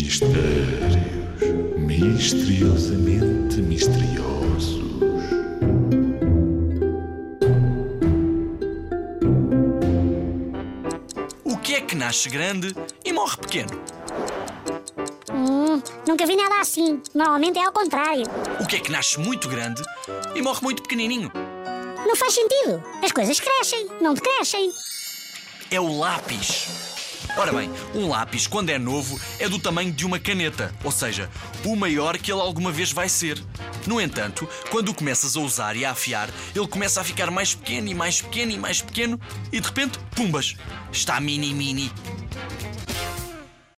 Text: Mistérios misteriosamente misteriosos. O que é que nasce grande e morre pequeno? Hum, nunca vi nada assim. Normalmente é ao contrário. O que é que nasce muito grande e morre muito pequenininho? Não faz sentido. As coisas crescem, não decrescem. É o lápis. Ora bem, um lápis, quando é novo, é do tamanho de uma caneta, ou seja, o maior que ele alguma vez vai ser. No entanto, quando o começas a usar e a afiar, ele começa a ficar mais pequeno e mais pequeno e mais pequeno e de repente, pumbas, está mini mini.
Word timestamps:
Mistérios 0.00 0.94
misteriosamente 1.76 3.56
misteriosos. 3.56 4.80
O 11.44 11.56
que 11.56 11.74
é 11.74 11.80
que 11.80 11.96
nasce 11.96 12.28
grande 12.28 12.72
e 13.04 13.12
morre 13.12 13.38
pequeno? 13.38 13.70
Hum, 15.32 15.82
nunca 16.06 16.24
vi 16.26 16.36
nada 16.36 16.60
assim. 16.60 17.02
Normalmente 17.12 17.58
é 17.58 17.64
ao 17.64 17.72
contrário. 17.72 18.22
O 18.60 18.66
que 18.68 18.76
é 18.76 18.80
que 18.80 18.92
nasce 18.92 19.18
muito 19.18 19.48
grande 19.48 19.82
e 20.32 20.40
morre 20.40 20.60
muito 20.62 20.80
pequenininho? 20.82 21.32
Não 22.06 22.14
faz 22.14 22.34
sentido. 22.34 22.80
As 23.02 23.10
coisas 23.10 23.40
crescem, 23.40 23.88
não 24.00 24.14
decrescem. 24.14 24.70
É 25.72 25.80
o 25.80 25.98
lápis. 25.98 26.97
Ora 27.36 27.52
bem, 27.52 27.70
um 27.94 28.08
lápis, 28.08 28.46
quando 28.46 28.70
é 28.70 28.78
novo, 28.78 29.18
é 29.38 29.48
do 29.48 29.58
tamanho 29.58 29.92
de 29.92 30.04
uma 30.04 30.18
caneta, 30.18 30.74
ou 30.82 30.90
seja, 30.90 31.30
o 31.64 31.76
maior 31.76 32.18
que 32.18 32.32
ele 32.32 32.40
alguma 32.40 32.72
vez 32.72 32.92
vai 32.92 33.08
ser. 33.08 33.42
No 33.86 34.00
entanto, 34.00 34.48
quando 34.70 34.90
o 34.90 34.94
começas 34.94 35.36
a 35.36 35.40
usar 35.40 35.76
e 35.76 35.84
a 35.84 35.92
afiar, 35.92 36.28
ele 36.54 36.66
começa 36.66 37.00
a 37.00 37.04
ficar 37.04 37.30
mais 37.30 37.54
pequeno 37.54 37.88
e 37.88 37.94
mais 37.94 38.20
pequeno 38.20 38.52
e 38.52 38.58
mais 38.58 38.82
pequeno 38.82 39.20
e 39.52 39.60
de 39.60 39.66
repente, 39.66 39.98
pumbas, 40.14 40.56
está 40.92 41.20
mini 41.20 41.54
mini. 41.54 41.92